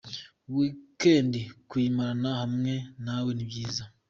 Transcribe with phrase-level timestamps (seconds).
[0.55, 1.33] Weekend
[1.69, 2.73] kuyimarana hamwe
[3.05, 3.83] nawe ni byiza.